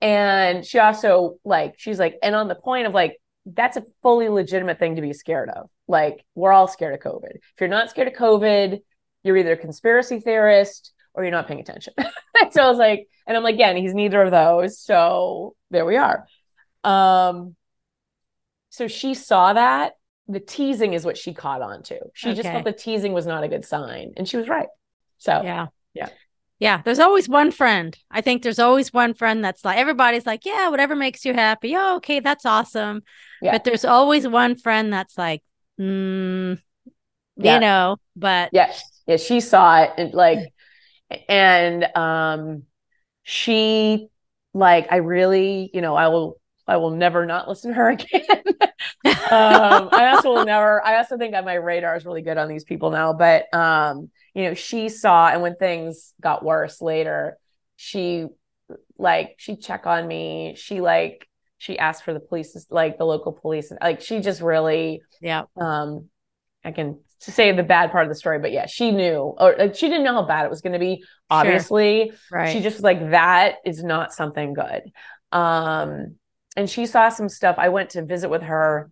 [0.02, 4.30] and she also like she's like and on the point of like that's a fully
[4.30, 7.90] legitimate thing to be scared of like we're all scared of covid if you're not
[7.90, 8.80] scared of covid
[9.24, 11.94] you're either a conspiracy theorist or you're not paying attention.
[12.52, 14.80] so I was like, and I'm like, again, he's neither of those.
[14.80, 16.26] So there we are.
[16.84, 17.56] Um,
[18.70, 19.94] so she saw that
[20.28, 22.00] the teasing is what she caught on to.
[22.14, 22.36] She okay.
[22.36, 24.14] just thought the teasing was not a good sign.
[24.16, 24.68] And she was right.
[25.18, 25.68] So yeah.
[25.94, 26.10] Yeah.
[26.60, 27.98] Yeah, there's always one friend.
[28.12, 31.74] I think there's always one friend that's like everybody's like, yeah, whatever makes you happy.
[31.76, 33.02] Oh, okay, that's awesome.
[33.41, 33.54] Yeah.
[33.54, 35.41] But there's always one friend that's like,
[35.80, 36.60] mm,
[37.38, 37.54] yeah.
[37.54, 38.74] you know, but yeah,
[39.08, 40.54] yeah, she saw it and like,
[41.30, 42.63] and um,
[43.24, 44.10] she
[44.54, 48.43] like I really, you know, I will I will never not listen to her again.
[49.05, 50.86] um, I also will never.
[50.86, 53.13] I also think that my radar is really good on these people now.
[53.13, 57.38] But um, you know, she saw, and when things got worse later,
[57.75, 58.27] she
[58.97, 60.55] like she check on me.
[60.58, 61.27] She like
[61.58, 65.43] she asked for the police, like the local police, like she just really, yeah.
[65.60, 66.10] Um,
[66.63, 69.75] I can say the bad part of the story, but yeah, she knew, or like,
[69.75, 71.03] she didn't know how bad it was going to be.
[71.29, 72.39] Obviously, sure.
[72.39, 72.53] right?
[72.53, 74.84] She just was like, that is not something good.
[75.32, 76.15] Um,
[76.56, 77.56] and she saw some stuff.
[77.58, 78.92] I went to visit with her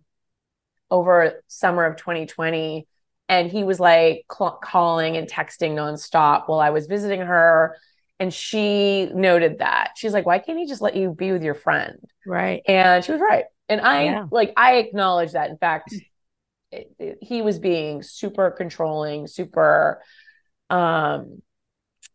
[0.90, 2.86] over summer of 2020,
[3.28, 7.76] and he was like cl- calling and texting nonstop while I was visiting her.
[8.20, 11.54] And she noted that she's like, why can't he just let you be with your
[11.54, 11.98] friend?
[12.26, 12.62] Right.
[12.66, 13.44] And she was right.
[13.68, 14.26] And I yeah.
[14.30, 15.50] like I acknowledge that.
[15.50, 15.94] In fact,
[16.72, 20.02] it, it, he was being super controlling, super
[20.70, 21.40] um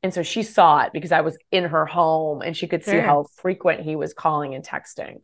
[0.03, 2.91] and so she saw it because I was in her home and she could see
[2.91, 3.01] sure.
[3.01, 5.21] how frequent he was calling and texting.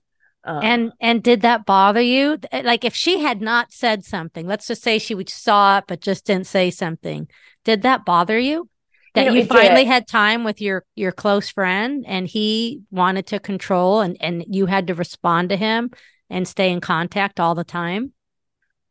[0.49, 2.37] Um, and and did that bother you?
[2.51, 6.25] Like if she had not said something, let's just say she saw it but just
[6.25, 7.29] didn't say something,
[7.63, 8.69] did that bother you?
[9.15, 9.85] That You you, know, it finally did.
[9.85, 14.65] had time with your your close friend and he wanted to control and and you
[14.65, 15.91] had to respond to him
[16.29, 18.13] and stay in contact all the time?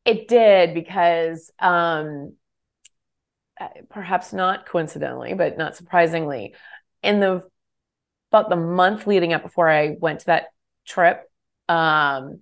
[0.05, 2.35] It did because um
[3.61, 6.55] uh, perhaps not coincidentally, but not surprisingly,
[7.03, 7.49] in the
[8.33, 10.47] about the month leading up before I went to that
[10.87, 11.28] trip,
[11.68, 12.40] um,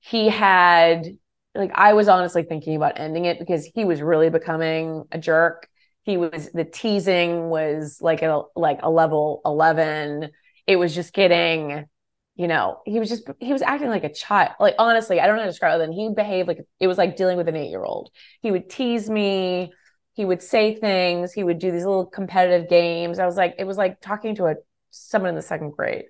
[0.00, 1.06] he had
[1.54, 5.68] like I was honestly thinking about ending it because he was really becoming a jerk.
[6.02, 10.30] He was the teasing was like a like a level 11.
[10.66, 11.86] It was just getting
[12.34, 14.52] you know, he was just he was acting like a child.
[14.58, 15.84] Like honestly, I don't know how to describe it.
[15.84, 18.10] And he behaved like it was like dealing with an eight year old.
[18.40, 19.72] He would tease me.
[20.14, 21.32] He would say things.
[21.32, 23.18] He would do these little competitive games.
[23.18, 24.54] I was like, it was like talking to a
[24.90, 26.04] someone in the second grade.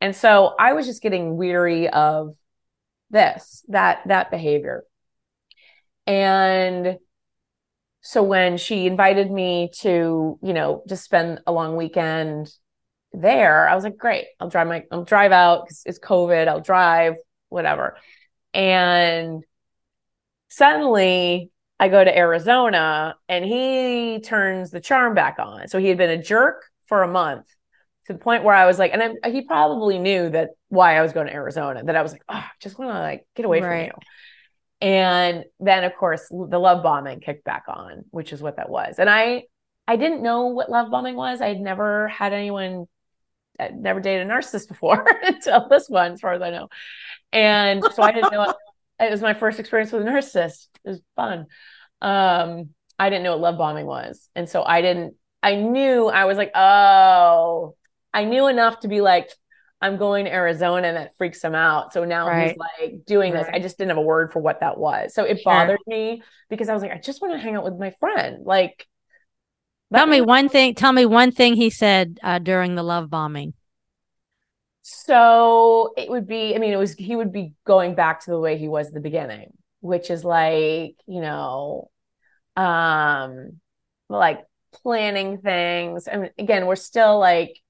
[0.00, 2.36] And so I was just getting weary of
[3.10, 4.84] this, that that behavior.
[6.06, 6.98] And
[8.00, 12.50] so when she invited me to, you know, just spend a long weekend
[13.12, 16.60] there, I was like, great, I'll drive my, I'll drive out because it's COVID, I'll
[16.60, 17.16] drive,
[17.48, 17.96] whatever.
[18.54, 19.44] And
[20.48, 25.68] suddenly I go to Arizona and he turns the charm back on.
[25.68, 27.46] So he had been a jerk for a month
[28.08, 31.02] to the point where I was like, and I, he probably knew that why I
[31.02, 33.46] was going to Arizona, that I was like, oh, I just want to like get
[33.46, 33.92] away Right.
[33.92, 34.02] from
[34.82, 34.88] you.
[34.88, 38.96] And then of course the love bombing kicked back on, which is what that was.
[38.98, 39.44] And I
[39.86, 41.40] I didn't know what love bombing was.
[41.40, 42.86] I'd never had anyone
[43.58, 46.68] I'd never dated a narcissist before until this one, as far as I know.
[47.32, 48.56] And so I didn't know it,
[49.00, 50.68] it was my first experience with a narcissist.
[50.84, 51.46] It was fun.
[52.00, 54.28] Um, I didn't know what love bombing was.
[54.36, 57.76] And so I didn't, I knew I was like, oh,
[58.12, 59.30] I knew enough to be like,
[59.80, 61.92] I'm going to Arizona and that freaks him out.
[61.92, 62.32] So now Right.
[62.32, 63.48] he's like doing this.
[63.52, 65.14] I just didn't have a word for what that was.
[65.14, 65.44] So it Sure.
[65.44, 68.44] bothered me because I was like, I just want to hang out with my friend.
[68.44, 68.86] Like,
[69.94, 70.74] Tell me one thing.
[70.74, 73.52] Tell me one thing he said uh, during the love bombing.
[74.82, 78.38] So it would be, I mean, it was, he would be going back to the
[78.38, 81.90] way he was at the beginning, which is like, you know,
[82.56, 83.60] um,
[84.08, 86.08] like planning things.
[86.08, 87.60] I mean, again, we're still like,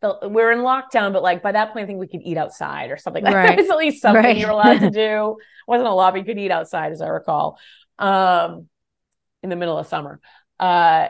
[0.00, 2.90] the, we're in lockdown, but like by that point, I think we could eat outside
[2.90, 3.42] or something like Right.
[3.42, 3.58] that.
[3.60, 4.38] It's at least something Right.
[4.38, 5.36] you're allowed to do.
[5.66, 7.58] Wasn't a lot, but you could eat outside, as I recall,
[7.98, 8.68] um,
[9.42, 10.20] in the middle of summer.
[10.60, 11.08] Uh,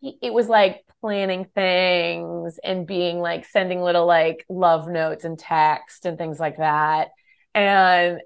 [0.00, 5.38] he, it was like planning things and being like sending little like love notes and
[5.38, 7.08] text and things like that.
[7.54, 8.20] And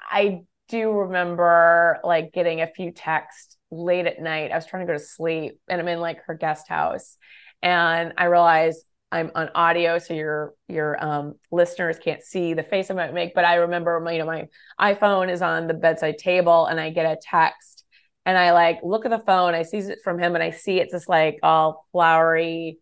[0.00, 4.52] I do remember like getting a few texts late at night.
[4.52, 7.16] I was trying to go to sleep and I'm in like her guest house
[7.62, 12.90] and I realized I'm on audio, so your your um, listeners can't see the face
[12.90, 13.34] I might make.
[13.34, 14.48] But I remember, you know, my
[14.80, 17.84] iPhone is on the bedside table, and I get a text,
[18.26, 19.54] and I like look at the phone.
[19.54, 22.78] I see it from him, and I see it's just like all flowery,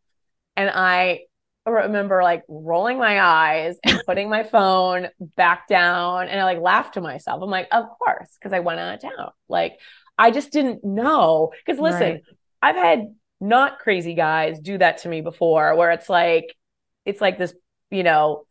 [0.57, 1.23] and I
[1.67, 6.95] remember like rolling my eyes and putting my phone back down, and I like laughed
[6.95, 7.43] to myself.
[7.43, 9.31] I'm like, of course, because I went out of town.
[9.49, 9.79] Like
[10.17, 11.53] I just didn't know.
[11.65, 12.23] Because listen, Right.
[12.63, 16.55] I've had not crazy guys do that to me before where it's like
[17.07, 17.55] it's like this
[17.91, 18.45] you know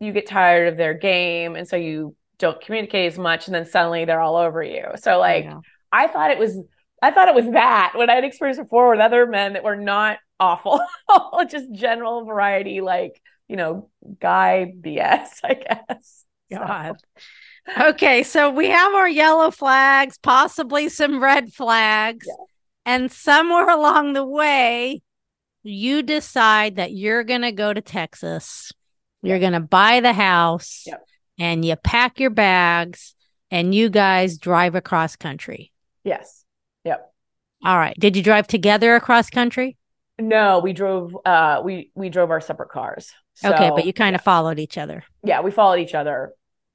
[0.00, 3.66] you get tired of their game and so you don't communicate as much and then
[3.66, 5.60] suddenly they're all over you so like Yeah.
[5.90, 6.58] i thought it was
[7.02, 9.76] i thought it was that when i had experienced before with other men that were
[9.76, 10.80] not awful
[11.48, 13.88] just general variety like you know
[14.20, 16.96] guy bs i guess So, God.
[17.78, 22.26] Okay, so we have our yellow flags, possibly some red flags.
[22.28, 22.44] Yeah.
[22.84, 25.02] And somewhere along the way,
[25.62, 28.72] you decide that you're going to go to Texas.
[29.22, 31.06] You're going to buy the house Yep.
[31.38, 33.14] and you pack your bags
[33.50, 35.70] and you guys drive across country.
[36.04, 36.44] yes
[36.84, 37.12] yep
[37.64, 37.94] All right.
[37.98, 39.76] Did you drive together across country?
[40.18, 43.12] no we drove uh we we drove our separate cars
[43.44, 44.18] okay, but you kind yeah.
[44.18, 45.02] of followed each other.
[45.24, 46.32] yeah we followed each other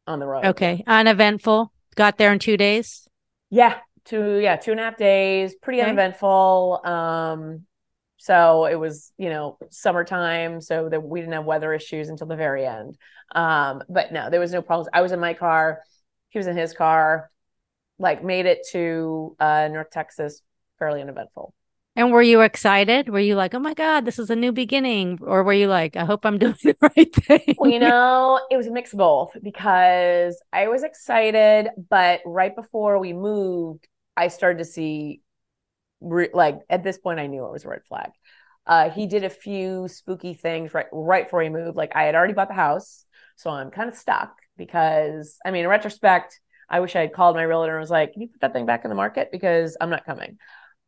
[0.07, 0.83] on the road Okay.
[0.87, 1.71] Uneventful.
[1.95, 3.07] Got there in two days.
[3.49, 5.81] Yeah, two yeah, two and a half days, pretty Okay.
[5.81, 6.81] uneventful.
[6.85, 7.65] Um,
[8.17, 12.35] so it was, you know, summertime, so that we didn't have weather issues until the
[12.35, 12.97] very end.
[13.35, 14.89] Um, but no, there was no problems.
[14.93, 15.81] I was in my car,
[16.29, 17.29] he was in his car,
[17.99, 20.41] like made it to uh North Texas
[20.79, 21.53] fairly uneventful.
[21.95, 23.09] And were you excited?
[23.09, 25.19] Were you like, oh my God, this is a new beginning?
[25.21, 27.57] Or were you like, I hope I'm doing the right thing?
[27.57, 32.55] Well, you know, it was a mix of both because I was excited, but right
[32.55, 33.87] before we moved,
[34.17, 35.21] I started to see,
[36.01, 38.11] re- like, at this point, I knew it was a red flag.
[38.65, 41.77] Uh, he did a few spooky things right right before he moved.
[41.77, 43.05] Like I had already bought the house,
[43.37, 46.39] so I'm kind of stuck because I mean, in retrospect,
[46.69, 48.65] I wish I had called my realtor and was like, "Can you put that thing
[48.65, 50.37] back in the market because I'm not coming."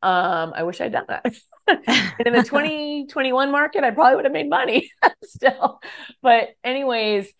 [0.01, 1.25] Um, I wish I'd done that.
[1.67, 4.91] and in the 2021 market, I probably would have made money
[5.23, 5.79] still.
[6.21, 7.31] But anyways,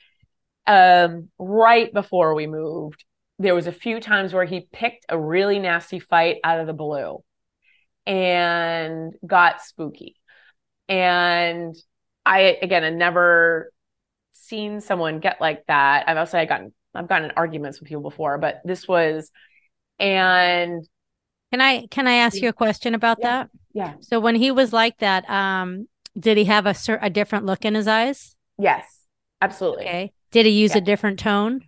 [0.67, 3.03] um, right before we moved,
[3.39, 6.73] there was a few times where he picked a really nasty fight out of the
[6.73, 7.23] blue
[8.05, 10.15] and got spooky.
[10.87, 11.75] And
[12.25, 13.71] I again, I never
[14.33, 16.07] seen someone get like that.
[16.07, 19.31] I've also I gotten I've gotten in arguments with people before, but this was
[19.99, 20.87] and
[21.51, 23.49] can I can I ask you a question about yeah, that?
[23.73, 23.93] Yeah.
[24.01, 25.87] So when he was like that, um,
[26.17, 28.35] did he have a cer- a different look in his eyes?
[28.57, 28.85] Yes,
[29.41, 29.85] absolutely.
[29.85, 30.13] Okay.
[30.31, 30.79] Did he use Yeah.
[30.79, 31.61] a different tone?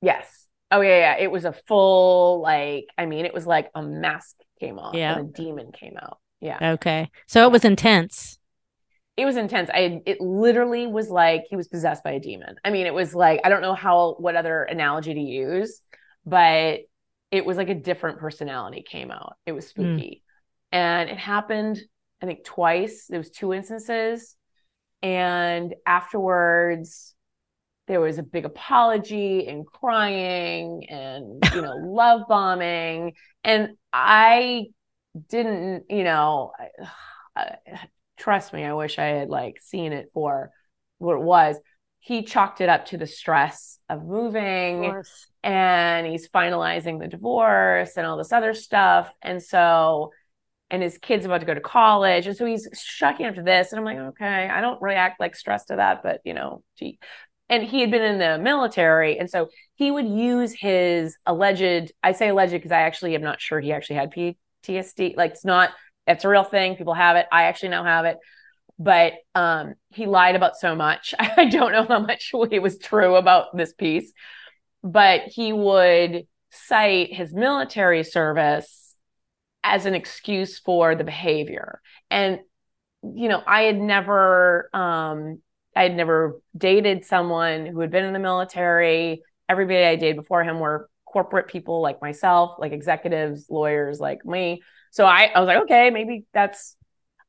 [0.00, 0.39] Yes.
[0.70, 1.16] Oh yeah, yeah.
[1.22, 5.18] It was a full like I mean, it was like a mask came off Yeah.
[5.18, 6.18] and a demon came out.
[6.40, 6.72] Yeah.
[6.74, 7.10] Okay.
[7.26, 8.38] So it was intense.
[9.16, 9.68] It was intense.
[9.70, 12.56] I it literally was like he was possessed by a demon.
[12.64, 15.82] I mean, it was like I don't know how what other analogy to use,
[16.24, 16.80] but
[17.30, 19.36] it was like a different personality came out.
[19.46, 19.82] It was hmm.
[19.82, 20.22] spooky.
[20.72, 21.80] And it happened
[22.22, 23.06] I think twice.
[23.08, 24.36] There was two instances
[25.02, 27.14] and afterwards
[27.90, 33.14] there was a big apology and crying and you know love bombing.
[33.42, 34.66] And i
[35.28, 36.52] didn't you know
[37.34, 37.56] I,
[38.16, 40.52] trust me i wish i had like seen it for
[40.98, 41.56] what it was.
[41.98, 45.02] He chalked it up to the stress of moving
[45.42, 49.12] and he's finalizing the divorce and all this other stuff.
[49.20, 50.12] And so
[50.70, 52.28] and his kid's about to go to college.
[52.28, 53.72] And so he's shucking up to this.
[53.72, 56.98] And i'm like okay i don't react like stressed to that but you know gee
[57.50, 62.12] and he had been in the military and so he would use his alleged i
[62.12, 65.70] say alleged because i actually am not sure he actually had ptsd like it's not
[66.06, 68.16] it's a real thing people have it i actually now have it
[68.78, 73.16] but um he lied about so much i don't know how much it was true
[73.16, 74.12] about this piece
[74.82, 78.96] but he would cite his military service
[79.62, 82.40] as an excuse for the behavior and
[83.02, 85.40] you know i had never um
[85.74, 89.22] I had never dated someone who had been in the military.
[89.48, 94.62] Everybody I dated before him were corporate people like myself, like executives, lawyers like me.
[94.90, 96.76] So I, I was like, okay, maybe that's,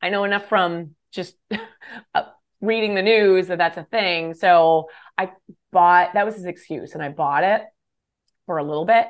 [0.01, 1.35] I know enough from just
[2.61, 4.33] reading the news that that's a thing.
[4.33, 5.31] So I
[5.71, 7.63] bought, that was his excuse, and I bought it
[8.45, 9.07] for a little bit.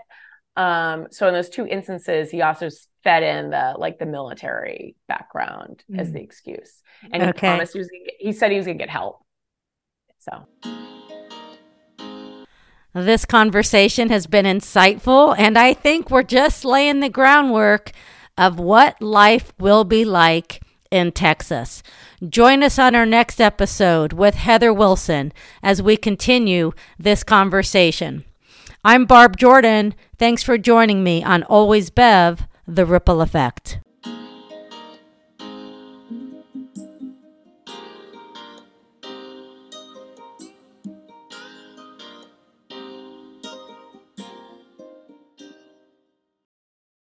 [0.55, 2.69] Um, so in those two instances, he also
[3.03, 5.99] fed in the like the military background mm.
[5.99, 6.81] as the excuse,
[7.11, 7.47] and he Okay.
[7.47, 7.87] promised he was.
[7.87, 9.25] Gonna get, he said he was gonna get help.
[10.19, 10.45] So
[12.93, 17.91] This conversation has been insightful, and I think we're just laying the groundwork
[18.37, 21.81] of what life will be like in Texas.
[22.27, 25.31] Join us on our next episode with Heather Wilson
[25.63, 28.25] as we continue this conversation.
[28.83, 29.93] I'm Barb Jordan.
[30.17, 33.79] Thanks for joining me on Always Bev, The Ripple Effect.